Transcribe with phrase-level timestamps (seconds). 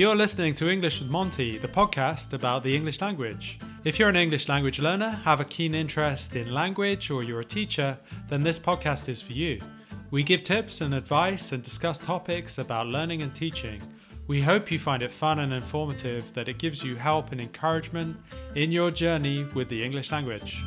[0.00, 3.58] You're listening to English with Monty, the podcast about the English language.
[3.84, 7.44] If you're an English language learner, have a keen interest in language, or you're a
[7.44, 9.60] teacher, then this podcast is for you.
[10.10, 13.82] We give tips and advice and discuss topics about learning and teaching.
[14.26, 18.16] We hope you find it fun and informative, that it gives you help and encouragement
[18.54, 20.64] in your journey with the English language.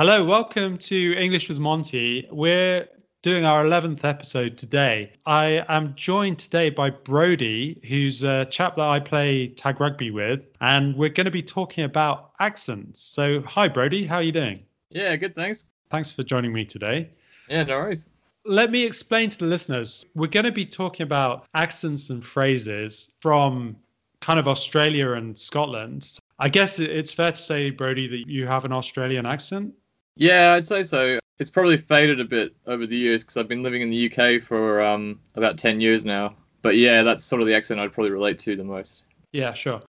[0.00, 2.26] Hello, welcome to English with Monty.
[2.32, 2.88] We're
[3.20, 5.12] doing our 11th episode today.
[5.26, 10.40] I am joined today by Brody, who's a chap that I play tag rugby with,
[10.58, 13.02] and we're going to be talking about accents.
[13.02, 14.60] So, hi, Brody, how are you doing?
[14.88, 15.66] Yeah, good, thanks.
[15.90, 17.10] Thanks for joining me today.
[17.50, 18.08] Yeah, no worries.
[18.46, 20.06] Let me explain to the listeners.
[20.14, 23.76] We're going to be talking about accents and phrases from
[24.22, 26.10] kind of Australia and Scotland.
[26.38, 29.74] I guess it's fair to say, Brody, that you have an Australian accent.
[30.16, 31.18] Yeah, I'd say so.
[31.38, 34.42] It's probably faded a bit over the years because I've been living in the UK
[34.42, 36.34] for um, about 10 years now.
[36.62, 39.04] But yeah, that's sort of the accent I'd probably relate to the most.
[39.32, 39.80] Yeah, sure.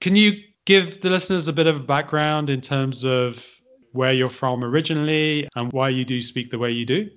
[0.00, 3.58] Can you give the listeners a bit of a background in terms of
[3.92, 7.10] where you're from originally and why you do speak the way you do?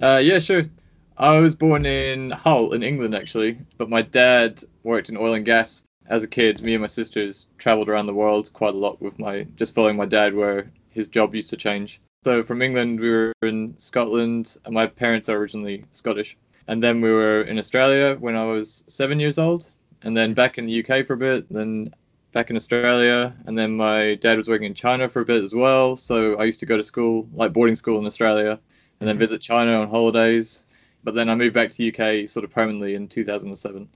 [0.00, 0.64] Uh, yeah, sure.
[1.16, 5.44] I was born in Hull, in England, actually, but my dad worked in oil and
[5.44, 5.84] gas.
[6.06, 9.18] As a kid, me and my sisters traveled around the world quite a lot with
[9.18, 12.00] my just following my dad where his job used to change.
[12.24, 14.56] So from England, we were in Scotland.
[14.64, 16.36] And my parents are originally Scottish.
[16.66, 19.68] And then we were in Australia when I was seven years old.
[20.02, 21.52] And then back in the UK for a bit.
[21.52, 21.94] Then
[22.32, 23.34] back in Australia.
[23.44, 25.96] And then my dad was working in China for a bit as well.
[25.96, 28.58] So I used to go to school, like boarding school in Australia,
[29.00, 29.20] and then mm-hmm.
[29.20, 30.64] visit China on holidays.
[31.02, 33.86] But then I moved back to the UK sort of permanently in 2007.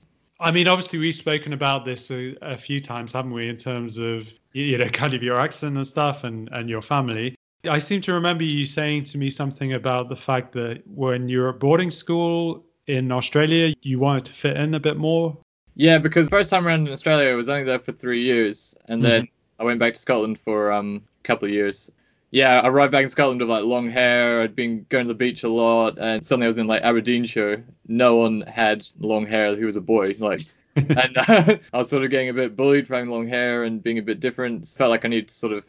[0.41, 3.99] I mean, obviously, we've spoken about this a, a, few times, haven't we, in terms
[3.99, 7.35] of you know, kind of your accent and stuff, and and your family.
[7.65, 11.41] I seem to remember you saying to me something about the fact that when you
[11.41, 15.37] were at boarding school in Australia, you wanted to fit in a bit more.
[15.75, 19.05] Yeah, because first time around in Australia, I was only there for three years, and
[19.05, 19.63] then mm-hmm.
[19.63, 21.91] I went back to Scotland for um, a couple of years.
[22.31, 24.43] Yeah, I arrived back in Scotland with like long hair.
[24.43, 27.65] I'd been going to the beach a lot, and suddenly I was in like Aberdeenshire.
[27.87, 30.15] No one had long hair who was a boy.
[30.19, 30.43] Like,
[30.77, 33.83] and uh, I was sort of getting a bit bullied for having long hair and
[33.83, 34.69] being a bit different.
[34.69, 35.65] Felt like I needed to sort of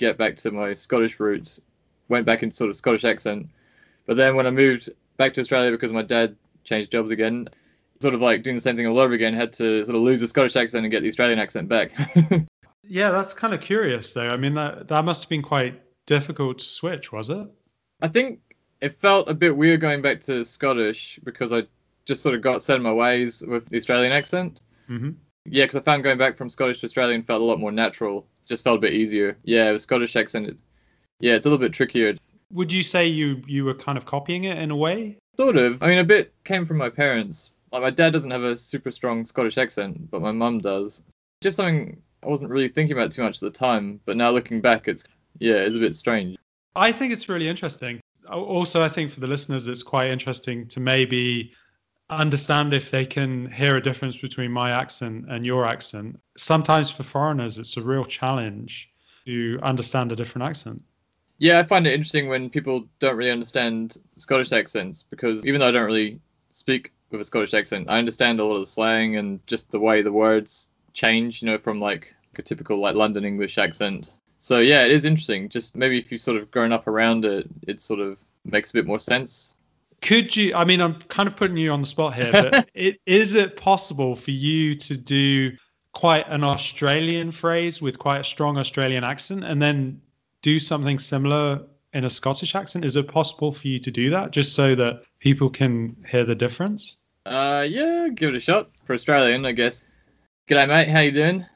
[0.00, 1.60] get back to my Scottish roots,
[2.08, 3.50] went back into sort of Scottish accent.
[4.06, 4.88] But then when I moved
[5.18, 7.48] back to Australia because my dad changed jobs again,
[8.00, 10.20] sort of like doing the same thing all over again, had to sort of lose
[10.20, 11.92] the Scottish accent and get the Australian accent back.
[12.82, 14.28] yeah, that's kind of curious though.
[14.28, 17.46] I mean, that that must have been quite difficult to switch, was it?
[18.00, 18.40] I think
[18.80, 21.64] it felt a bit weird going back to Scottish because I
[22.06, 24.60] just sort of got set in my ways with the Australian accent.
[24.88, 25.10] Mm-hmm.
[25.44, 28.26] Yeah, because I found going back from Scottish to Australian felt a lot more natural
[28.46, 29.36] just felt a bit easier.
[29.44, 30.62] Yeah, with Scottish accent, it's,
[31.20, 32.16] yeah, it's a little bit trickier.
[32.52, 35.18] Would you say you you were kind of copying it in a way?
[35.36, 35.82] Sort of.
[35.82, 37.52] I mean, a bit came from my parents.
[37.72, 41.02] Like my dad doesn't have a super strong Scottish accent, but my mum does.
[41.40, 44.60] Just something I wasn't really thinking about too much at the time, but now looking
[44.60, 45.04] back, it's
[45.38, 46.36] yeah, it's a bit strange.
[46.74, 48.00] I think it's really interesting.
[48.30, 51.52] Also, I think for the listeners, it's quite interesting to maybe
[52.10, 56.20] understand if they can hear a difference between my accent and your accent.
[56.36, 58.90] Sometimes for foreigners, it's a real challenge
[59.26, 60.82] to understand a different accent.
[61.38, 65.68] Yeah, I find it interesting when people don't really understand Scottish accents because even though
[65.68, 69.16] I don't really speak with a Scottish accent, I understand a lot of the slang
[69.16, 73.24] and just the way the words change, you know, from like a typical like London
[73.24, 74.18] English accent.
[74.40, 75.48] So yeah, it is interesting.
[75.48, 78.74] Just maybe if you've sort of grown up around it, it sort of makes a
[78.74, 79.56] bit more sense
[80.00, 83.00] could you i mean i'm kind of putting you on the spot here but it,
[83.06, 85.52] is it possible for you to do
[85.92, 90.00] quite an australian phrase with quite a strong australian accent and then
[90.42, 91.62] do something similar
[91.92, 92.84] in a scottish accent?
[92.84, 96.34] Is it possible for you to do that just so that people can hear the
[96.34, 96.96] difference?
[97.26, 99.82] Uh yeah give it a shot for australian i guess.
[100.48, 100.88] G'day mate.
[100.88, 101.46] How you doing?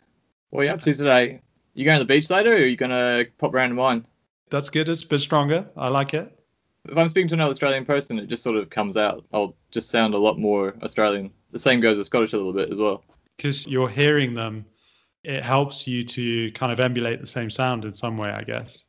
[0.50, 1.40] What are you up to today?
[1.72, 4.06] You going to the beach later or are you gonna pop around to mine
[4.50, 4.88] that's good.
[4.88, 5.66] It's a bit stronger.
[5.76, 6.30] I like it
[6.88, 9.24] if I'm speaking to another Australian person, it just sort of comes out.
[9.32, 11.30] I'll just sound a lot more Australian.
[11.50, 13.04] The same goes with Scottish a little bit as well.
[13.36, 14.66] Because you're hearing them,
[15.22, 18.84] it helps you to kind of emulate the same sound in some way, I guess.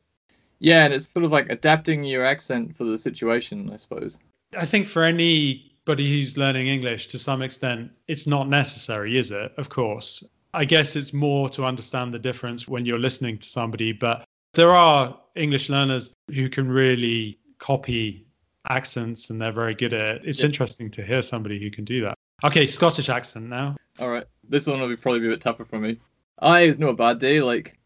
[0.58, 4.18] Yeah, and it's sort of like adapting your accent for the situation, I suppose.
[4.56, 9.52] I think for anybody who's learning English to some extent, it's not necessary, is it?
[9.56, 10.24] Of course.
[10.54, 14.74] I guess it's more to understand the difference when you're listening to somebody, but there
[14.74, 18.26] are English learners who can really copy
[18.68, 20.22] accents and they're very good at it.
[20.26, 20.48] It's yep.
[20.48, 22.14] interesting to hear somebody who can do that.
[22.44, 23.76] Okay, Scottish accent now.
[23.98, 25.98] All right, this one will be probably be a bit tougher for me.
[26.38, 27.40] I it's not a bad day.
[27.40, 27.78] Like,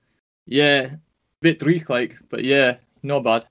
[0.46, 0.90] yeah,
[1.40, 3.46] Bit Dreich like, but yeah, not bad.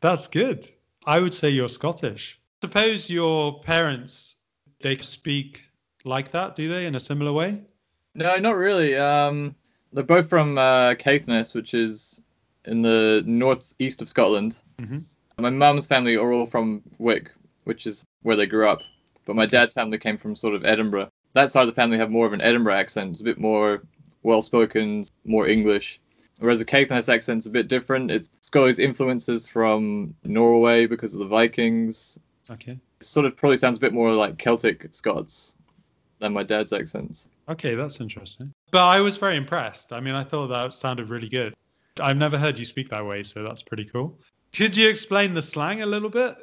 [0.00, 0.68] That's good.
[1.06, 2.38] I would say you're Scottish.
[2.62, 4.36] Suppose your parents
[4.82, 5.64] they speak
[6.04, 7.60] like that, do they, in a similar way?
[8.14, 8.96] No, not really.
[8.96, 9.54] Um,
[9.92, 12.20] they're both from uh, Caithness, which is
[12.64, 14.60] in the northeast of Scotland.
[14.78, 14.98] Mm-hmm.
[15.42, 17.32] My mum's family are all from Wick,
[17.64, 18.78] which is where they grew up.
[19.26, 21.08] But my dad's family came from sort of Edinburgh.
[21.32, 23.10] That side of the family have more of an Edinburgh accent.
[23.10, 23.82] It's a bit more
[24.22, 26.00] well spoken, more English.
[26.38, 28.12] Whereas the Caithness accent's a bit different.
[28.12, 32.20] It's got all these influences from Norway because of the Vikings.
[32.48, 32.78] Okay.
[33.00, 35.56] It sort of probably sounds a bit more like Celtic Scots
[36.20, 37.26] than my dad's accents.
[37.48, 38.52] Okay, that's interesting.
[38.70, 39.92] But I was very impressed.
[39.92, 41.54] I mean, I thought that sounded really good.
[42.00, 44.16] I've never heard you speak that way, so that's pretty cool.
[44.54, 46.36] Could you explain the slang a little bit?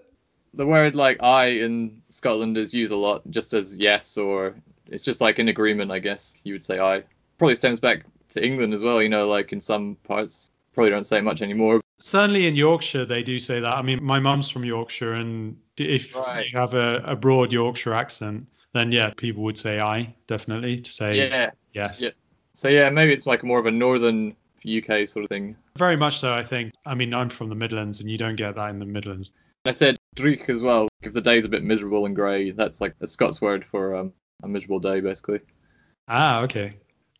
[0.54, 4.56] The word like I in Scotland is used a lot just as yes or
[4.88, 7.04] it's just like in agreement, I guess you would say I.
[7.38, 11.06] Probably stems back to England as well, you know, like in some parts probably don't
[11.06, 11.82] say much anymore.
[12.00, 13.78] Certainly in Yorkshire, they do say that.
[13.78, 16.50] I mean, my mum's from Yorkshire, and if Right.
[16.50, 20.92] you have a, a broad Yorkshire accent, then yeah, people would say I definitely to
[20.92, 21.52] say Yeah.
[21.74, 22.02] yes.
[22.02, 22.10] Yeah.
[22.56, 24.36] So yeah, maybe it's like more of a northern
[24.66, 25.56] UK sort of thing.
[25.78, 26.74] Very much so, I think.
[26.86, 29.32] I mean, I'm from the Midlands, and you don't get that in the Midlands.
[29.66, 30.88] I said dreich as well.
[31.02, 34.14] If the day's a bit miserable and grey, that's like a Scots word for um,
[34.44, 35.42] a miserable day, basically.
[36.08, 36.74] Ah, okay.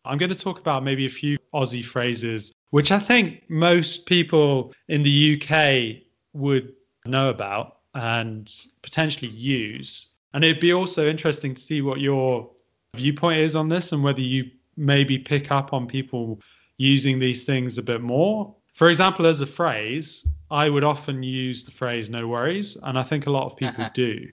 [0.04, 4.72] I'm going to talk about maybe a few Aussie phrases, which I think most people
[4.88, 6.02] in the UK
[6.32, 8.52] would know about and
[8.82, 10.08] potentially use.
[10.32, 12.50] And it'd be also interesting to see what your
[12.94, 16.40] viewpoint is on this and whether you maybe pick up on people
[16.80, 18.54] using these things a bit more.
[18.72, 23.02] For example, as a phrase, I would often use the phrase no worries, and I
[23.02, 23.90] think a lot of people Uh-huh.
[23.92, 24.30] do.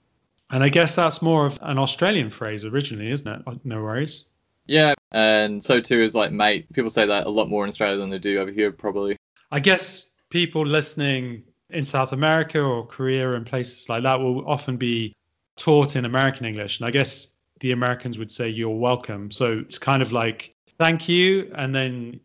[0.50, 3.42] And I guess that's more of an Australian phrase originally, isn't it?
[3.66, 4.24] No worries.
[4.66, 6.72] Yeah, and so too is like mate.
[6.72, 9.16] People say that a lot more in Australia than they do over here, probably.
[9.52, 14.78] I guess people listening in South America or Korea and places like that will often
[14.78, 15.14] be
[15.56, 16.80] taught in American English.
[16.80, 17.28] And I guess
[17.60, 19.30] the Americans would say you're welcome.
[19.30, 21.52] So it's kind of like thank you.
[21.54, 22.20] And then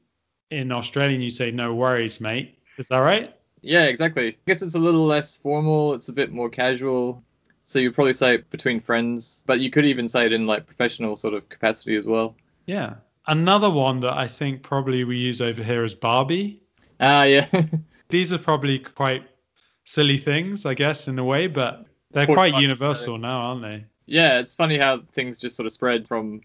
[0.50, 2.58] in Australian, you say no worries, mate.
[2.78, 3.36] Is that right?
[3.62, 4.28] Yeah, exactly.
[4.30, 5.94] I guess it's a little less formal.
[5.94, 7.24] It's a bit more casual.
[7.66, 10.66] So you probably say it between friends, but you could even say it in like
[10.66, 12.36] professional sort of capacity as well.
[12.66, 12.96] Yeah.
[13.26, 16.62] Another one that I think probably we use over here is Barbie.
[17.00, 17.48] Ah, yeah.
[18.10, 19.24] These are probably quite
[19.86, 23.40] silly things, I guess, in a way, but they're Quite quite fun to universal now,
[23.42, 23.86] aren't they?
[24.06, 26.42] yeah, it's funny how things just sort of spread from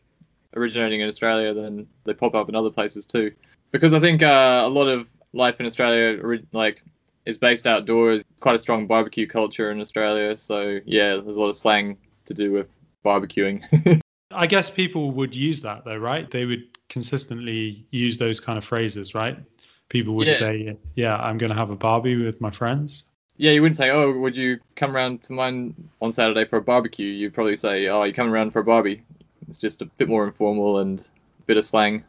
[0.55, 3.33] originating in Australia, then they pop up in other places too.
[3.71, 6.21] Because I think uh, a lot of life in Australia,
[6.53, 6.83] like,
[7.27, 8.25] is based outdoors.
[8.41, 10.39] Quite a strong barbecue culture in Australia.
[10.39, 12.69] So yeah, there's a lot of slang to do with
[13.05, 14.01] barbecuing.
[14.31, 16.31] I guess people would use that though, right?
[16.31, 19.39] They would consistently use those kind of phrases, right?
[19.89, 20.35] People would Yeah.
[20.35, 23.05] say, "Yeah, I'm going to have a barbie with my friends."
[23.39, 25.73] yeah, you wouldn't say, oh, would you come around to mine
[26.03, 27.07] on Saturday for a barbecue?
[27.07, 29.05] You'd probably say, oh, you coming around for a barbie.
[29.49, 32.05] It's just a bit more informal and a bit of slang.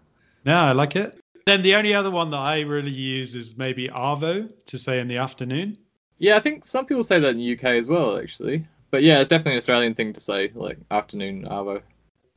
[0.45, 1.17] Yeah, I like it.
[1.45, 5.07] Then the only other one that I really use is maybe arvo to say in
[5.07, 5.77] the afternoon.
[6.17, 8.65] Yeah, I think some people say that in the UK as well, actually.
[8.91, 11.77] But yeah, it's definitely an Australian thing to say, like afternoon arvo.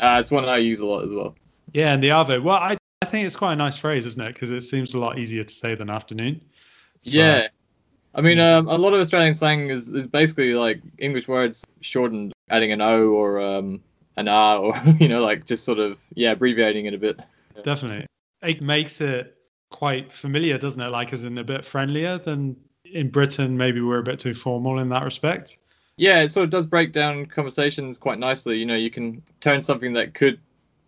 [0.01, 1.35] Uh, it's one that I use a lot as well.
[1.73, 2.43] Yeah, and the arvo.
[2.43, 4.33] Well, I I think it's quite a nice phrase, isn't it?
[4.33, 6.41] Because it seems a lot easier to say than afternoon.
[7.03, 7.49] So- Yeah.
[8.15, 12.33] I mean, um, a lot of Australian slang is, is basically like English words shortened,
[12.51, 13.81] adding an O or um,
[14.17, 17.21] an R, or, you know, like just sort of, yeah, abbreviating it a bit.
[17.63, 18.07] Definitely.
[18.43, 19.37] It makes it
[19.71, 20.91] quite familiar, doesn't it?
[20.91, 23.57] Like, as in a bit friendlier than in Britain.
[23.57, 25.59] Maybe we're a bit too formal in that respect.
[25.97, 28.59] Yeah, it sort of does break down conversations quite nicely.
[28.59, 30.41] You know, you can turn something that could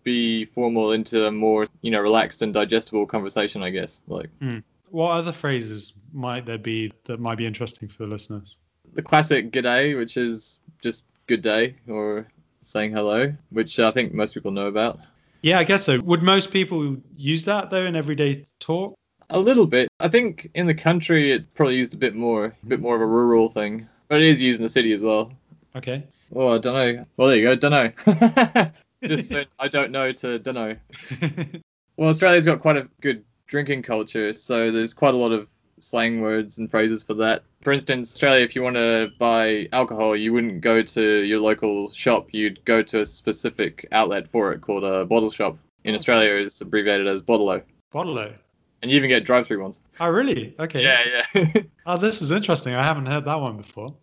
[0.02, 4.02] be formal into a more, you know, relaxed and digestible conversation, I guess.
[4.06, 4.58] Like hmm.
[4.90, 8.58] What other phrases might there be that might be interesting for the listeners?
[8.94, 12.26] the classic g'day, which is just good day or
[12.66, 15.00] saying hello, which I think most people know about.
[15.42, 16.00] Yeah, I guess so.
[16.00, 18.94] Would most people use that though in everyday talk?
[19.30, 19.88] A little bit.
[20.00, 23.02] I think in the country it's probably used a bit more, a bit more of
[23.02, 25.32] a rural thing, but it is used in the city as well.
[25.76, 26.04] Okay.
[26.34, 27.04] Oh, I don't know.
[27.16, 27.56] Well, there you go.
[27.56, 28.70] Don't know.
[29.04, 30.76] just turn I don't know to don't know.
[31.96, 35.46] Well, Australia's got quite a good drinking culture, so there's quite a lot of
[35.84, 37.44] slang words and phrases for that.
[37.60, 41.90] For instance, Australia, if you want to buy alcohol, you wouldn't go to your local
[41.92, 45.58] shop, you'd go to a specific outlet for it called a bottle shop.
[45.84, 45.96] In oh.
[45.96, 47.60] Australia, it's abbreviated as bottle
[47.92, 48.18] Bottle
[48.84, 49.80] and you even get drive-through ones.
[49.98, 50.54] Oh, really?
[50.58, 50.82] Okay.
[50.82, 51.62] Yeah, yeah.
[51.86, 52.74] Oh, this is interesting.
[52.74, 53.94] I haven't heard that one before.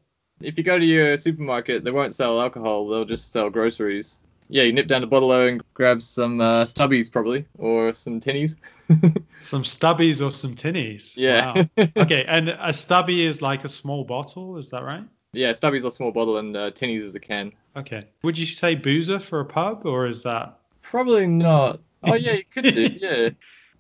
[0.41, 4.19] if you go to your supermarket, they won't sell alcohol; they'll just sell groceries.
[4.51, 8.58] Yeah, you nip down to Bottle and grab some uh, stubbies probably, or some tinnies.
[9.39, 11.13] Some stubbies or some tinnies.
[11.15, 11.63] Yeah.
[11.77, 11.88] Wow.
[11.96, 15.05] okay, and a stubby is like a small bottle, is that right?
[15.34, 17.53] yeah, stubbies are a small bottle and uh, tinnies is a can.
[17.75, 18.08] Okay.
[18.24, 20.60] Would you say boozer for a pub, or is that?
[20.81, 21.79] Probably not.
[22.03, 22.89] Oh yeah, you could do.
[23.01, 23.29] Yeah.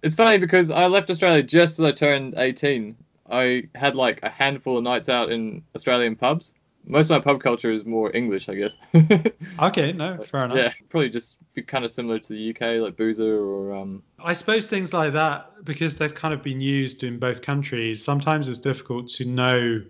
[0.01, 2.95] It's funny because I left Australia just as I turned 18.
[3.29, 6.53] I had like a handful of nights out in Australian pubs.
[6.85, 8.77] Most of my pub culture is more English, I guess.
[9.59, 10.57] Okay, no, fair enough.
[10.57, 14.03] yeah, probably just be kind of similar to the UK, like boozer or um.
[14.19, 18.47] I suppose things like that, because they've kind of been used in both countries, sometimes
[18.47, 19.81] it's difficult to know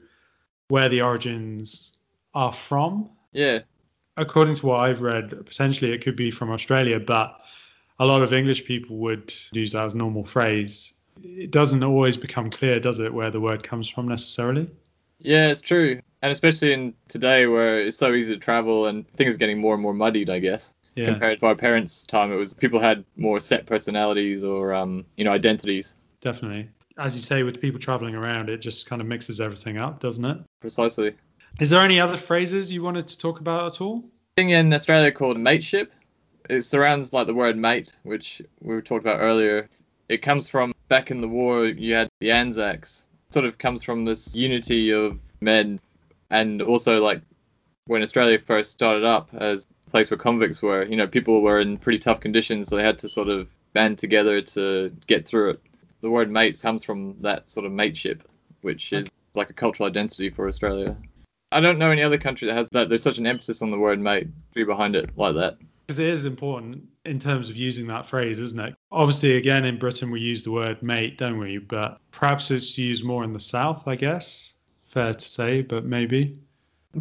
[0.68, 1.98] where the origins
[2.34, 3.10] are from.
[3.32, 3.60] Yeah,
[4.18, 7.40] According to what I've read, potentially it could be from Australia, but
[7.98, 10.94] a lot of English people would use that as a normal phrase.
[11.24, 14.70] It doesn't always become clear, does it, where the word comes from necessarily?
[15.20, 19.36] yeah, it's true, and especially in today where it's so easy to travel and things
[19.36, 20.74] are getting more and more muddied, I guess.
[20.96, 21.06] Yeah.
[21.06, 25.24] Compared to our parents' time, it was people had more set personalities or um, you
[25.24, 25.96] know, identities.
[26.20, 26.70] Definitely.
[26.98, 30.26] As you say, with people traveling around, it just kind of mixes everything up, doesn't
[30.26, 30.38] it?
[30.60, 31.16] Precisely.
[31.60, 34.04] Is there any other phrases you wanted to talk about at all?
[34.36, 35.92] Thing in Australia called mateship.
[36.50, 39.70] It surrounds like the word mate, which we talked about earlier.
[40.10, 43.08] It comes from back in the war, you had the Anzacs.
[43.30, 45.80] Sort of comes from this unity of men,
[46.32, 47.22] and also like
[47.86, 51.60] when Australia first started up as a place where convicts were, you know, people were
[51.60, 55.52] in pretty tough conditions, so they had to sort of band together to get through
[55.52, 55.62] it.
[56.02, 58.28] The word mates comes from that sort of mateship,
[58.62, 60.96] which is like a cultural identity for Australia.
[61.52, 62.88] I don't know any other country that has that.
[62.88, 65.58] There's such an emphasis on the word mate, be behind it like that.
[65.86, 68.74] Because it is important in terms of using that phrase, isn't it?
[68.92, 71.58] Obviously, again, in Britain, we use the word mate, don't we?
[71.58, 74.51] But perhaps it's used more in the South, I guess.
[74.92, 76.36] Fair to say, but maybe.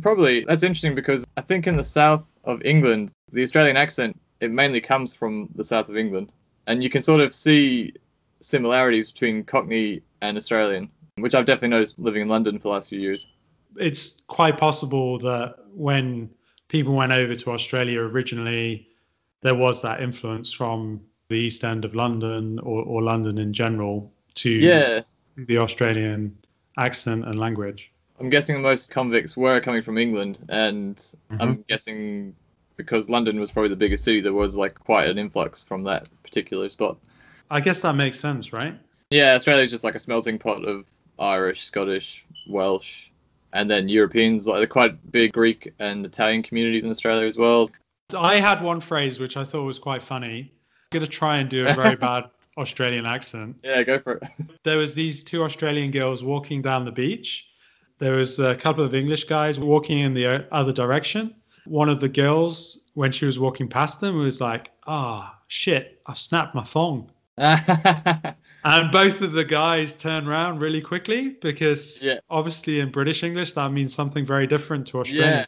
[0.01, 4.51] Probably that's interesting because I think in the south of England, the Australian accent it
[4.51, 6.33] mainly comes from the south of England,
[6.67, 7.95] and you can sort of see
[8.41, 12.89] similarities between Cockney and Australian, which I've definitely noticed living in London for the last
[12.89, 13.29] few years.
[13.77, 16.31] It's quite possible that when
[16.69, 18.89] people went over to Australia originally,
[19.43, 24.13] there was that influence from the East End of London or, or London in general
[24.37, 25.03] to Yeah,
[25.37, 26.39] the Australian
[26.79, 27.91] accent and language.
[28.19, 31.61] I'm guessing most convicts were coming from England, and I'm mm-hmm.
[31.69, 32.35] guessing
[32.77, 36.09] because London was probably the biggest city, there was like quite an influx from that
[36.23, 36.97] particular spot.
[37.51, 38.75] I guess that makes sense, right?
[39.11, 40.85] Yeah, Australia's just like a smelting pot of
[41.19, 43.09] Irish, Scottish, Welsh,
[43.53, 44.47] and then Europeans.
[44.47, 47.69] Like, quite big Greek and Italian communities in Australia as well.
[48.17, 50.53] I had one phrase which I thought was quite funny.
[50.53, 53.57] I'm going to try and do a very bad Australian accent.
[53.65, 54.23] Yeah, go for it.
[54.63, 57.47] There was these two Australian girls walking down the beach.
[57.99, 61.35] There was a couple of English guys walking in the other direction.
[61.67, 66.19] One of the girls, when she was walking past them, was like, "Ah, shit, I've
[66.19, 67.11] snapped my thong."
[68.63, 72.19] And both of the guys turned around really quickly because Yeah.
[72.29, 75.33] obviously in British English that means something very different to Australian.
[75.33, 75.47] yeah,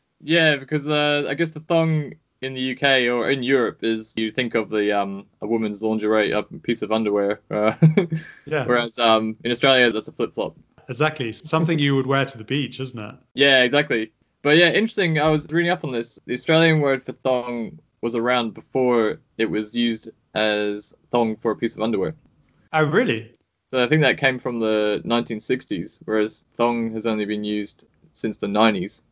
[0.52, 4.32] yeah, because uh, I guess the thong in the UK or in Europe is you
[4.32, 7.40] think of the um a woman's lingerie, a piece of underwear.
[7.50, 7.74] Uh,
[8.46, 8.66] Yeah.
[8.66, 10.56] Whereas um in Australia that's a flip flop.
[10.88, 11.32] Exactly.
[11.32, 13.14] Something you would wear to the beach, isn't it?
[13.34, 14.12] Yeah, exactly.
[14.42, 15.20] But yeah, interesting.
[15.20, 16.18] I was reading up on this.
[16.26, 21.56] The Australian word for thong was around before it was used as thong for a
[21.56, 22.14] piece of underwear.
[22.72, 23.32] Oh, really?
[23.70, 28.38] So I think that came from the 1960s, whereas thong has only been used since
[28.38, 29.02] the 90s.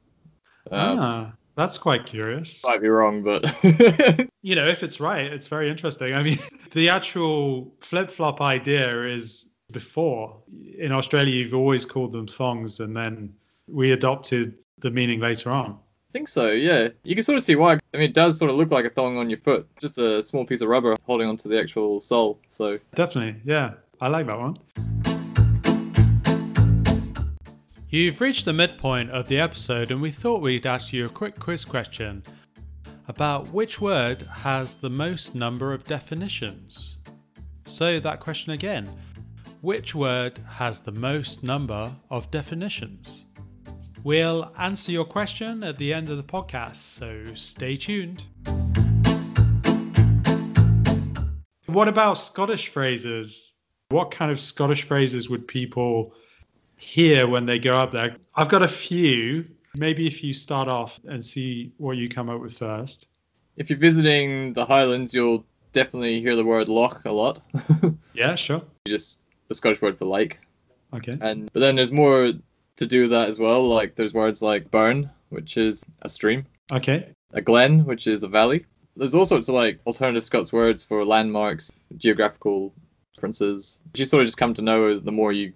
[0.71, 2.65] Um, ah, that's quite curious.
[2.65, 3.45] Might be wrong, but
[4.43, 6.15] You know, if it's right, it's very interesting.
[6.15, 6.39] I mean,
[6.73, 10.39] the actual flip flop idea is before.
[10.79, 13.35] In Australia, you've always called them thongs, and then
[13.69, 15.73] we adopted the meaning later on.
[15.73, 16.51] I think so.
[16.51, 17.75] Yeah, you can sort of see why.
[17.75, 20.23] I mean, it does sort of look like a thong on your foot, just a
[20.23, 22.41] small piece of rubber holding onto the actual sole.
[22.49, 23.43] So Definitely.
[23.45, 23.75] Yeah.
[24.01, 24.59] I like that one.
[27.93, 31.41] You've reached the midpoint of the episode, and we thought we'd ask you a quick
[31.41, 32.23] quiz question
[33.09, 36.99] about which word has the most number of definitions.
[37.67, 38.89] So, that question again
[39.61, 43.25] which word has the most number of definitions?
[44.05, 48.23] We'll answer your question at the end of the podcast, so stay tuned.
[51.67, 53.55] What about Scottish phrases?
[53.89, 56.15] What kind of Scottish phrases would people
[56.81, 58.17] hear when they go up there?
[58.35, 59.47] I've got a few.
[59.75, 63.07] Maybe if you start off and see what you come up with first.
[63.57, 67.41] if you're visiting the Highlands, you'll definitely hear the word loch a lot.
[68.15, 68.63] Yeah, sure.
[68.87, 70.41] just the Scottish word for lake.
[70.93, 71.17] Okay.
[71.21, 72.33] And but then there's more
[72.77, 73.67] to do with that as well.
[73.69, 77.13] Like there's words like burn, which is a stream, Okay.
[77.33, 78.67] a glen, which is a valley.
[78.97, 82.75] There's all sorts of like alternative Scots words for landmarks, geographical
[83.17, 83.81] references.
[83.95, 85.53] You sort of just come to know the more you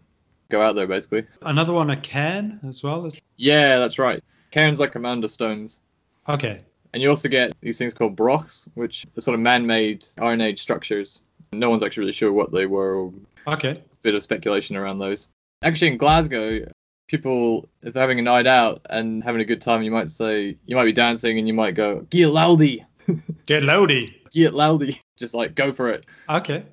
[0.50, 1.24] go out there, basically.
[1.42, 3.06] Another one, a cairn as well.
[3.06, 3.20] Is...
[3.36, 4.22] Yeah, that's right.
[4.50, 5.80] Cairns like commander stones.
[6.28, 6.60] Okay.
[6.92, 10.60] And you also get these things called brochs, which are sort of man-made Iron Age
[10.60, 11.22] structures.
[11.52, 13.10] No one's actually really sure what they were.
[13.46, 13.70] Okay.
[13.72, 15.28] a bit of speculation around those.
[15.62, 16.66] Actually, in Glasgow,
[17.08, 20.56] people, if they're having a night out and having a good time, you might say,
[20.66, 22.84] you might be dancing and you might go, Get loudy,
[23.46, 24.14] Get loady.
[24.32, 25.00] get loudy.
[25.18, 26.06] Just like go for it.
[26.28, 26.64] Okay.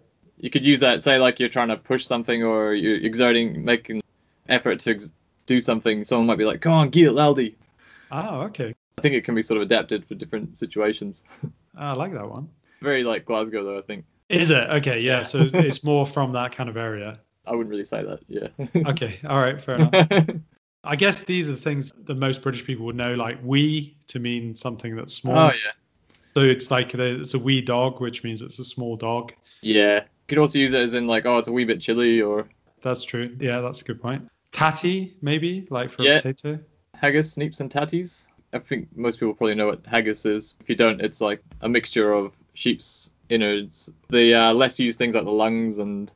[0.42, 4.02] You could use that, say, like you're trying to push something or you're exerting, making
[4.50, 5.14] effort to ex-
[5.46, 6.04] do something.
[6.04, 7.56] Someone might be like, Come on, get loudy.
[8.12, 8.74] Oh, ah, okay.
[8.98, 11.24] I think it can be sort of adapted for different situations.
[11.78, 12.50] Ah, I like that one.
[12.82, 14.04] Very like Glasgow, though, I think.
[14.28, 14.70] Is it?
[14.72, 15.22] Okay, yeah.
[15.22, 17.18] So it's more from that kind of area.
[17.46, 18.48] I wouldn't really say that, yeah.
[18.90, 20.36] Okay, all right, fair enough.
[20.84, 24.20] I guess these are the things that most British people would know, like wee to
[24.20, 25.38] mean something that's small.
[25.38, 25.72] oh, yeah.
[26.34, 29.32] So it's like the- it's a wee dog, which means it's a small dog.
[29.62, 30.04] Yeah.
[30.32, 32.48] You could also use it as in, like, oh, it's a wee bit chilly or
[32.82, 33.36] That's true.
[33.38, 34.30] Yeah, that's a good point.
[34.54, 36.16] Tatty, maybe, like for Yeah.
[36.16, 36.60] a potato.
[36.96, 38.28] haggis, neeps, and tatties.
[38.54, 40.56] I think most people probably know what haggis is.
[40.62, 45.16] If you don't, it's like a mixture of sheep's innards, the uh, less used things
[45.16, 46.10] like the lungs, and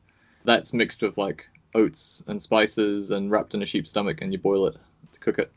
[0.46, 4.38] that's mixed with like oats and spices and wrapped in a sheep's stomach, and you
[4.38, 4.76] boil it
[5.12, 5.52] to cook it.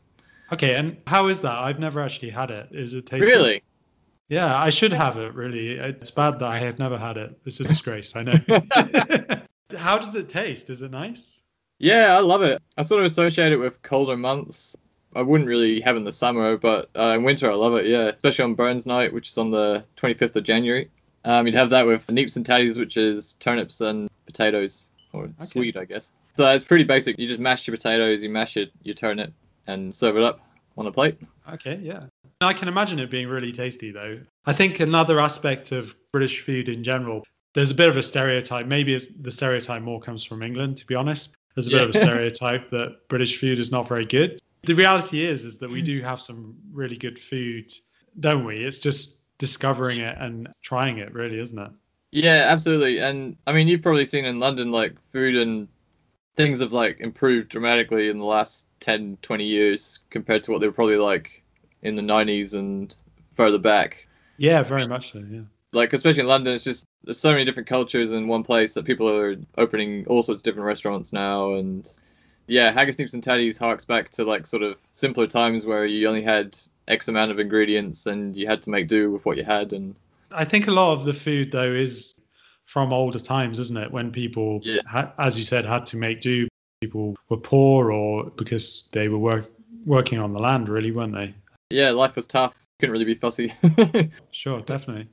[0.52, 1.56] Okay, and how is that?
[1.58, 2.68] I've never actually had it.
[2.72, 3.26] Is it tasty?
[3.26, 3.62] Really?
[4.30, 5.34] Yeah, I should have it.
[5.34, 7.36] Really, it's bad that I have never had it.
[7.44, 8.14] It's a disgrace.
[8.14, 8.38] I know.
[9.76, 10.70] how does it taste?
[10.70, 11.40] Is it nice?
[11.78, 12.62] Yeah, I love it.
[12.78, 14.76] I sort of associate it with colder months.
[15.16, 17.86] I wouldn't really have it in the summer, but uh, in winter I love it.
[17.86, 20.90] Yeah, especially on Burns Night, which is on the 25th of January.
[21.24, 25.76] Um, you'd have that with neeps and tatties, which is turnips and potatoes, or sweet,
[25.76, 26.12] I guess.
[26.36, 27.18] So it's pretty basic.
[27.18, 29.32] You just mash your potatoes, you mash it, you turnip,
[29.66, 30.40] and serve it up
[30.78, 31.18] on a plate.
[31.54, 32.04] Okay, yeah.
[32.40, 34.20] I can imagine it being really tasty, though.
[34.46, 37.22] I think another aspect of British food in general,
[37.54, 38.66] there's a bit of a stereotype.
[38.66, 41.30] Maybe it's, the stereotype more comes from England, to be honest.
[41.54, 44.38] There's a bit of a stereotype that British food is not very good.
[44.62, 47.72] The reality is, is that we do have some really good food,
[48.18, 48.64] don't we?
[48.64, 51.70] It's just discovering it and trying it, really, isn't it?
[52.10, 52.98] Yeah, absolutely.
[52.98, 55.68] And I mean, you've probably seen in London, like food and
[56.36, 60.66] things have like improved dramatically in the last 10, 20 years compared to what they
[60.66, 61.42] were probably like
[61.82, 62.94] in the 90s and
[63.34, 64.06] further back.
[64.36, 65.18] Yeah, very much so.
[65.18, 65.40] Yeah.
[65.72, 68.84] Like, especially in London, it's just there's so many different cultures in one place that
[68.84, 71.54] people are opening all sorts of different restaurants now.
[71.54, 71.88] And
[72.46, 76.08] yeah, haggis, neeps, and tatties harks back to like sort of simpler times where you
[76.08, 79.44] only had X amount of ingredients and you had to make do with what you
[79.44, 79.72] had.
[79.72, 79.94] And
[80.32, 82.14] I think a lot of the food though is
[82.66, 83.90] from older times, isn't it?
[83.92, 84.80] When people, Yeah.
[84.86, 86.48] ha- as you said, had to make do.
[86.80, 89.50] People were poor, or because they were work-
[89.84, 91.34] working on the land, really, weren't they?
[91.70, 92.54] Yeah, life was tough.
[92.78, 93.52] Couldn't really be fussy.
[94.32, 95.08] Sure, definitely.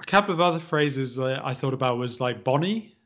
[0.00, 2.96] A couple of other phrases I thought about was like Bonnie.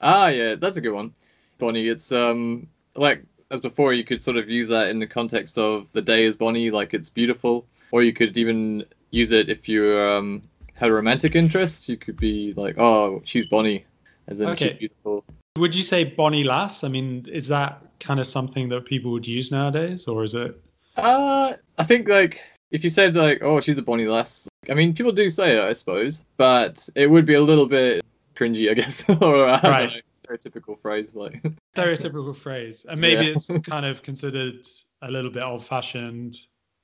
[0.00, 1.14] Ah, yeah, that's a good one.
[1.58, 5.58] Bonnie, it's um like as before, you could sort of use that in the context
[5.58, 9.68] of the day is Bonnie, like it's beautiful, or you could even use it if
[9.68, 10.42] you um
[10.74, 11.88] had a romantic interest.
[11.88, 13.84] You could be like, oh, she's Bonnie,
[14.26, 14.70] as in Okay.
[14.70, 15.24] she's beautiful.
[15.56, 16.82] Would you say Bonnie Lass?
[16.82, 20.60] I mean, is that kind of something that people would use nowadays, or is it?
[20.96, 24.94] Uh, I think like if you said like, oh, she's a Bonnie lass, I mean,
[24.94, 28.04] people do say it, I suppose, but it would be a little bit
[28.36, 29.90] cringy, I guess, or I Right.
[29.90, 30.00] know,
[30.36, 31.42] stereotypical phrase like.
[31.76, 33.32] Stereotypical phrase, and maybe Yeah.
[33.36, 34.66] it's kind of considered
[35.02, 36.36] a little bit old-fashioned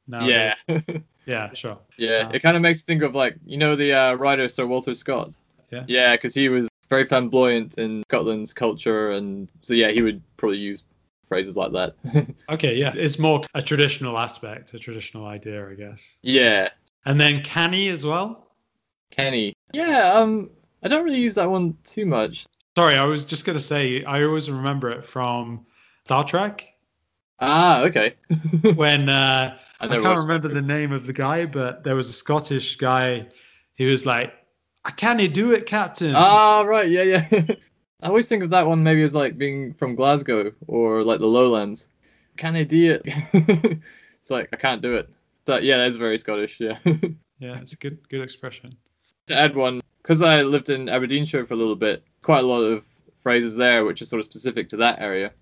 [0.07, 0.27] now.
[0.27, 0.55] yeah.
[1.27, 1.79] yeah, sure.
[1.96, 2.31] Yeah, Ah.
[2.35, 4.94] it kind of makes me think of like you know the uh, writer Sir Walter
[4.94, 5.35] Scott.
[5.70, 5.85] Yeah.
[5.87, 10.59] Yeah, because he was very flamboyant in Scotland's culture, and so yeah, he would probably
[10.59, 10.85] use
[11.31, 11.95] phrases like that.
[12.51, 16.16] Okay, yeah, it's more a traditional aspect, a traditional idea, I guess.
[16.23, 16.71] yeah,
[17.07, 18.51] And then canny as well.
[19.12, 19.55] Kenny.
[19.73, 20.51] Yeah, um,
[20.83, 22.47] I don't really use that one too much.
[22.77, 25.66] Sorry, I was just gonna say I always remember it from
[26.05, 26.66] Star Trek
[27.38, 28.16] Ah, okay.
[28.75, 32.09] when uh, I I, can't watched remember the name of the guy, but there was
[32.11, 33.29] a Scottish guy.
[33.75, 34.33] He was like,
[34.85, 37.43] "I can't do it, Captain." Ah, right, yeah, yeah.
[38.02, 41.26] I always think of that one maybe as like being from Glasgow or like the
[41.26, 41.88] Lowlands.
[42.36, 43.02] Can I do it?
[44.22, 45.08] it's like I can't do it.
[45.46, 46.56] So yeah, that's very Scottish.
[46.58, 46.78] Yeah.
[46.84, 48.76] yeah, it's a good good expression.
[49.26, 52.62] to add one, because I lived in Aberdeenshire for a little bit, quite a lot
[52.62, 52.84] of
[53.22, 55.32] phrases there which are sort of specific to that area.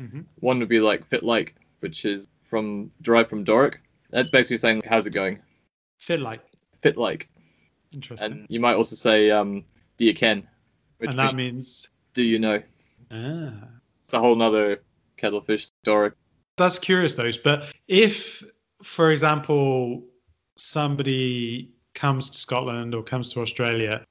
[0.00, 0.24] Mhm.
[0.40, 3.80] One would be like fit like, which is from derived from Doric.
[4.10, 5.40] That's basically saying how's it going?
[5.98, 6.40] Fit like
[6.82, 7.28] Fit like.
[7.92, 9.64] interesting, And you might also say um,
[9.98, 10.46] do you ken?
[10.98, 12.62] Which and that means, means do you know?
[13.12, 13.52] ah.
[14.02, 14.82] It's a whole nother
[15.16, 16.14] kettle of fish, Doric.
[16.56, 17.30] That's curious though.
[17.44, 18.42] But if,
[18.82, 20.04] for example,
[20.56, 24.04] somebody comes to Scotland or comes to Australia,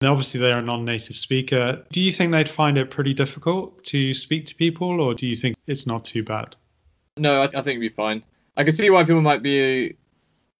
[0.00, 4.12] and obviously they're a non-native speaker, do you think they'd find it pretty difficult to
[4.12, 6.54] speak to people, or do you think it's not too bad?
[7.16, 8.22] No, I, I think it'd be fine.
[8.56, 9.96] I can see why people might be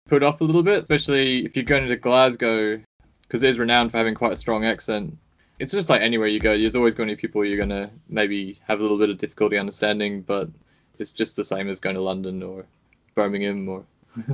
[0.08, 2.80] put off a little bit, especially if you're going to Glasgow,
[3.22, 5.18] because it is renowned for having quite a strong accent.
[5.58, 7.90] It's just like anywhere you go, there's always going to be people you're going to
[8.08, 10.48] maybe have a little bit of difficulty understanding, but
[10.98, 12.66] it's just the same as going to London or
[13.14, 13.84] Birmingham or.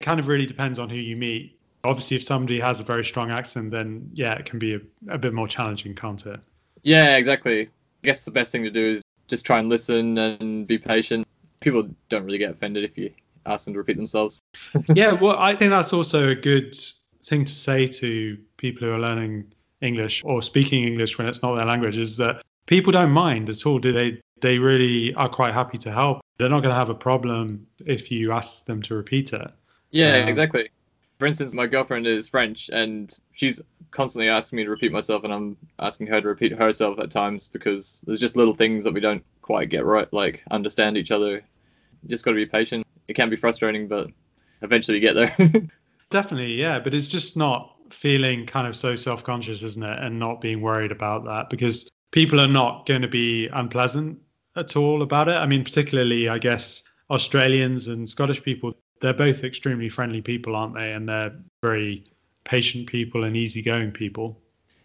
[0.00, 1.58] kind of really depends on who you meet.
[1.82, 5.18] Obviously, if somebody has a very strong accent, then yeah, it can be a, a
[5.18, 6.40] bit more challenging, can't it?
[6.82, 7.62] Yeah, exactly.
[7.62, 7.68] I
[8.02, 11.26] guess the best thing to do is just try and listen and be patient.
[11.60, 13.12] People don't really get offended if you
[13.46, 14.40] ask them to repeat themselves.
[14.94, 16.76] yeah, well, I think that's also a good
[17.22, 19.52] thing to say to people who are learning
[19.84, 23.66] English or speaking English when it's not their language is that people don't mind at
[23.66, 24.20] all, do they?
[24.40, 26.20] They really are quite happy to help.
[26.38, 29.50] They're not going to have a problem if you ask them to repeat it.
[29.90, 30.70] Yeah, um, exactly.
[31.18, 33.62] For instance, my girlfriend is French and she's
[33.94, 37.48] constantly asking me to repeat myself, and I'm asking her to repeat herself at times
[37.48, 41.34] because there's just little things that we don't quite get right, like understand each other.
[42.02, 42.86] You just got to be patient.
[43.06, 44.10] It can be frustrating, but
[44.62, 45.68] eventually you get there.
[46.10, 46.80] Definitely, yeah.
[46.80, 49.98] But it's just not feeling kind of so self conscious, isn't it?
[49.98, 54.20] And not being worried about that because people are not going to be unpleasant
[54.56, 55.34] at all about it.
[55.34, 60.74] I mean, particularly, I guess, Australians and Scottish people, they're both extremely friendly people, aren't
[60.74, 60.92] they?
[60.92, 62.04] And they're very
[62.44, 64.40] patient people and easygoing people.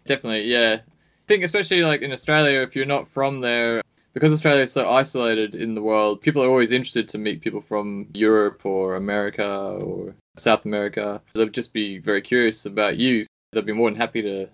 [0.06, 0.78] Definitely, yeah.
[0.80, 4.88] I think especially like in Australia, if you're not from there, because Australia is so
[4.88, 9.46] isolated in the world, people are always interested to meet people from Europe or America
[9.46, 11.20] or South America.
[11.32, 13.26] They'll just be very curious about you.
[13.52, 14.48] They'll be more than happy to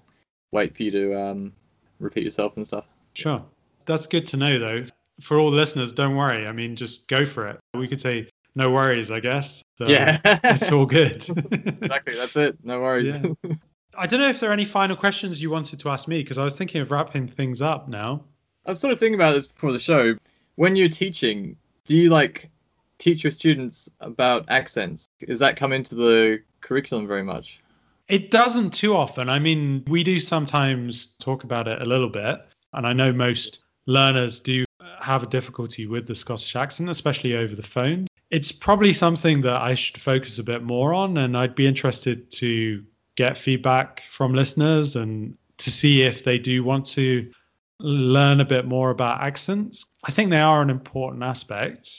[0.52, 1.52] wait for you to um,
[2.00, 2.84] repeat yourself and stuff.
[3.14, 3.42] Sure.
[3.86, 4.86] That's good to know, though.
[5.20, 6.46] For all the listeners, don't worry.
[6.46, 7.58] I mean, just go for it.
[7.74, 9.62] We could say no worries, I guess.
[9.78, 11.24] So yeah, it's all good.
[11.52, 12.58] exactly, that's it.
[12.64, 13.14] No worries.
[13.14, 13.52] Yeah.
[13.98, 16.36] I don't know if there are any final questions you wanted to ask me because
[16.36, 18.24] I was thinking of wrapping things up now.
[18.66, 20.16] I was sort of thinking about this before the show.
[20.56, 22.50] When you're teaching, do you like
[22.98, 25.08] teach your students about accents?
[25.24, 27.60] Does that come into the curriculum very much?
[28.08, 29.28] It doesn't too often.
[29.28, 32.40] I mean, we do sometimes talk about it a little bit,
[32.72, 34.64] and I know most learners do
[35.00, 39.60] have a difficulty with the Scottish accent, especially over the phone it's probably something that
[39.60, 44.34] I should focus a bit more on, and I'd be interested to get feedback from
[44.34, 47.30] listeners and to see if they do want to
[47.78, 49.86] learn a bit more about accents.
[50.02, 51.90] I think they are an important aspect.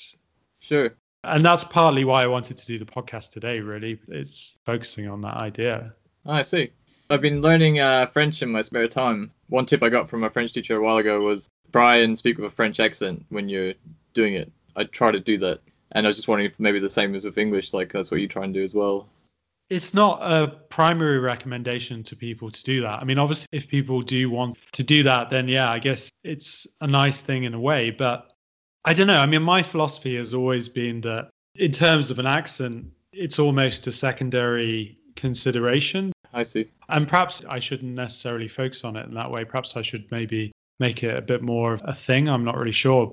[0.60, 0.96] Sure.
[1.24, 4.00] And that's partly why I wanted to do the podcast today, really.
[4.08, 5.94] It's focusing on that idea.
[6.26, 6.72] Oh, I see.
[7.10, 9.32] I've been learning uh, French in my spare time.
[9.48, 12.38] One tip I got from a French teacher a while ago was try and speak
[12.38, 13.74] with a French accent when you're
[14.13, 14.52] doing it.
[14.76, 15.62] I try to do that.
[15.92, 18.20] And I was just wondering if maybe the same as with English, like that's what
[18.20, 19.08] you try and do as well.
[19.69, 22.99] It's not a primary recommendation to people to do that.
[22.99, 26.67] I mean, obviously, if people do want to do that, then yeah, I guess it's
[26.80, 27.91] a nice thing in a way.
[27.91, 28.32] But
[28.86, 29.19] I don't know.
[29.19, 33.88] I mean, my philosophy has always been that in terms of an accent, it's almost
[33.88, 36.13] a secondary consideration.
[36.34, 36.69] I see.
[36.88, 39.43] And perhaps I shouldn't necessarily focus on it in that way.
[39.43, 42.30] Perhaps I should maybe make it a bit more of a thing.
[42.30, 43.12] I'm not really sure.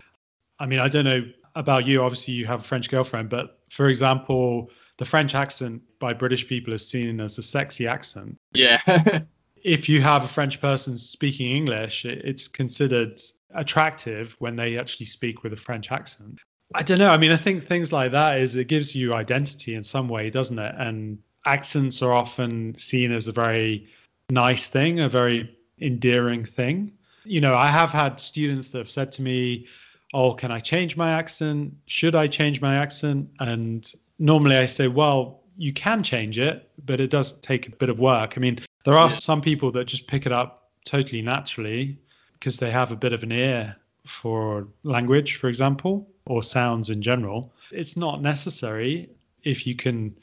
[0.58, 2.02] I mean, I don't know about you.
[2.02, 6.72] Obviously, you have a French girlfriend, but for example, the French accent by British people
[6.72, 8.38] is seen as a sexy accent.
[8.52, 8.78] Yeah.
[9.64, 13.20] if you have a French person speaking English, it's considered
[13.54, 16.38] attractive when they actually speak with a French accent.
[16.74, 17.11] I don't know.
[17.11, 20.30] I mean, I think things like that is it gives you identity in some way,
[20.30, 20.74] doesn't it?
[20.76, 23.88] And accents are often seen as a very
[24.30, 26.92] nice thing, a very endearing thing.
[27.24, 29.66] You know, I have had students that have said to me,
[30.12, 31.74] oh, can I change my accent?
[31.87, 33.30] Should I change my accent?
[33.40, 37.88] And normally I say, well, you can change it, but it does take a bit
[37.88, 38.35] of work.
[38.37, 41.98] I mean, there are some people that just pick it up totally naturally
[42.35, 47.03] because they have a bit of an ear for language, for example, or sounds in
[47.03, 47.53] general.
[47.70, 49.11] It's not necessary.
[49.42, 50.16] If you can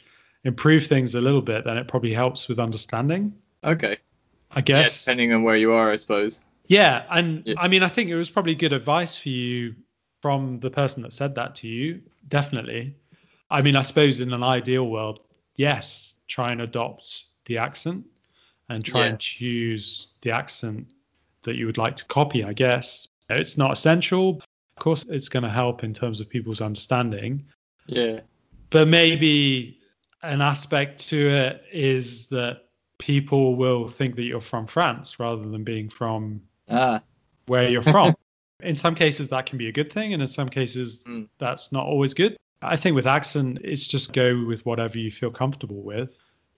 [0.43, 3.33] improve things a little bit, then it probably helps with understanding.
[3.63, 3.97] Okay.
[4.51, 5.07] I guess.
[5.07, 6.41] Yeah, depending on where you are, I suppose.
[6.67, 7.55] Yeah, and yeah.
[7.57, 9.75] I mean, I think it was probably good advice for you
[10.21, 12.01] from the person that said that to you.
[12.27, 12.95] Definitely.
[13.51, 15.19] I mean, I suppose in an ideal world,
[15.55, 18.05] yes, try and adopt the accent
[18.69, 19.07] and try yeah.
[19.07, 20.93] and choose the accent
[21.43, 23.09] that you would like to copy, I guess.
[23.29, 24.41] It's not essential.
[24.77, 27.45] Of course, it's going to help in terms of people's understanding.
[27.87, 28.21] Yeah.
[28.69, 29.79] But maybe
[30.23, 35.63] an aspect to it is that people will think that you're from France rather than
[35.65, 37.01] being from ah.
[37.47, 38.15] where you're from.
[38.61, 41.27] in some cases, that can be a good thing, and in some cases, mm.
[41.37, 42.37] that's not always good.
[42.61, 46.15] I think with accent, it's just go with whatever you feel comfortable with.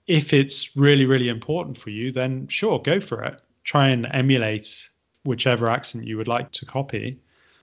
[0.08, 3.40] if it's really, really important for you, then sure, go for it.
[3.64, 4.90] Try and emulate
[5.24, 7.20] whichever accent you would like to copy.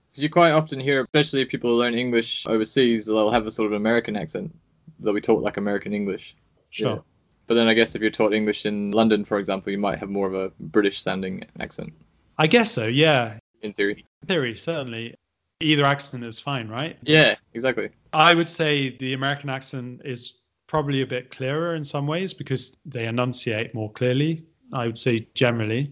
[0.09, 3.67] Because You quite often hear, especially if people learn English overseas, they'll have a sort
[3.67, 4.55] of American accent.
[4.99, 6.35] They'll be taught like American English.
[6.69, 6.95] Sure.
[6.95, 6.99] Yeah.
[7.47, 10.09] But then I guess if you're taught English in London, for example, you might have
[10.09, 11.93] more of a British sounding accent,
[12.37, 13.37] I guess so, yeah.
[13.61, 14.05] in theory.
[14.21, 15.15] In theory, certainly.
[15.61, 16.97] Either accent is fine, right?
[17.03, 17.89] Yeah, exactly.
[18.13, 20.33] I would say the American accent is
[20.67, 24.45] probably a bit clearer in some ways because they enunciate more clearly.
[24.73, 25.91] I would say generally,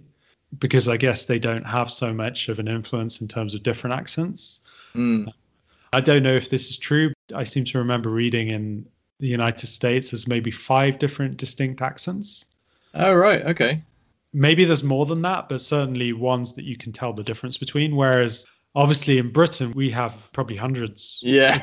[0.57, 3.97] because I guess they don't have so much of an influence in terms of different
[3.97, 4.61] accents.
[4.95, 5.33] Mm.
[5.91, 7.11] I don't know if this is true.
[7.33, 8.85] I seem to remember reading in
[9.19, 12.45] the United States there's maybe five different distinct accents.
[12.93, 13.41] Oh, right.
[13.47, 13.83] Okay.
[14.31, 17.95] Maybe there's more than that, but certainly ones that you can tell the difference between.
[17.95, 18.45] Whereas
[18.79, 21.61] obviously in Britain, we have probably hundreds Yeah.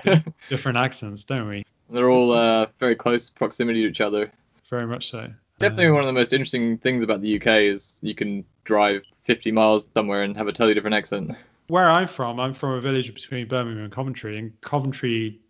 [0.48, 1.64] different accents, don't we?
[1.90, 4.30] They're all uh, very close proximity to each other.
[4.68, 5.32] Very much so.
[5.58, 9.02] Definitely Um, one of the most interesting things about the UK is you can drive
[9.24, 11.32] 50 miles somewhere and have a totally different accent.
[11.68, 15.40] where I'm from, I'm from a village between Birmingham and Coventry, and Coventry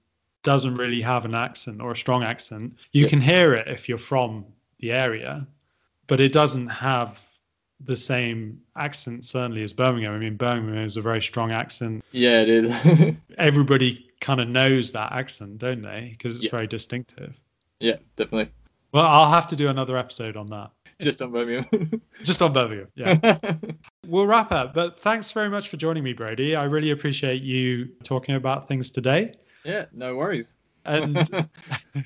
[0.44, 2.74] doesn't really have an accent or a strong accent.
[2.92, 3.08] You Yeah.
[3.08, 4.44] can hear it if you're from
[4.78, 5.46] the area,
[6.06, 7.18] but it doesn't have
[7.80, 10.14] the same accent certainly as Birmingham.
[10.14, 12.04] I mean, Birmingham is a very strong accent.
[12.12, 13.16] Yeah, it is.
[13.38, 16.08] Everybody kind of knows that accent, don't they?
[16.16, 16.50] Because it's Yeah.
[16.50, 17.38] very distinctive.
[17.80, 18.50] yeah, definitely.
[18.92, 20.70] Well, I'll have to do another episode on that.
[21.00, 22.00] Just on Birmingham.
[22.24, 22.88] Just on Birmingham.
[22.94, 23.36] Yeah.
[24.06, 24.72] we'll wrap up.
[24.72, 26.56] But thanks very much for joining me, Brody.
[26.56, 29.34] I really appreciate you talking about things today.
[29.64, 30.54] yeah, no worries.
[30.86, 31.48] And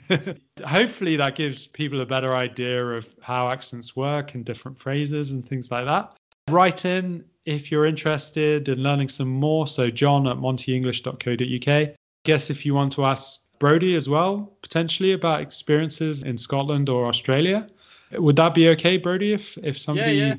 [0.66, 5.46] hopefully that gives people a better idea of how accents work and different phrases and
[5.46, 6.14] things like that.
[6.48, 9.66] Write in if you're interested in learning some more.
[9.66, 11.94] So john at montyenglish.co.uk.
[12.24, 17.06] Guess if you want to ask Brody as well, potentially about experiences in Scotland or
[17.06, 17.68] Australia.
[18.12, 20.16] Would that be okay, Brody, if, if somebody...
[20.16, 20.34] yeah.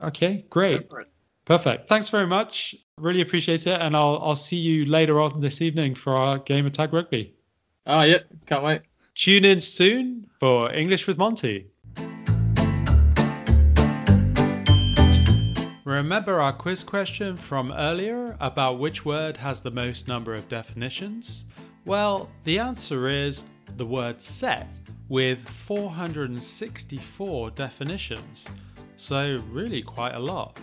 [0.00, 0.82] Okay, great.
[0.82, 1.08] Go for it.
[1.44, 1.88] Perfect.
[1.88, 2.74] Thanks very much.
[2.98, 3.80] Really appreciate it.
[3.80, 7.34] And I'll, I'll see you later on this evening for our game of tag rugby.
[7.90, 8.82] Oh, yeah, can't wait.
[9.14, 11.68] Tune in soon for English with Monty.
[15.86, 21.46] Remember our quiz question from earlier about which word has the most number of definitions?
[21.86, 23.44] Well, the answer is
[23.78, 24.68] the word set
[25.08, 28.44] with 464 definitions.
[28.98, 30.60] So, really quite a lot.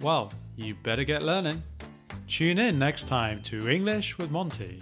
[0.00, 1.60] Well, you better get learning.
[2.26, 4.80] Tune in next time to English with Monty.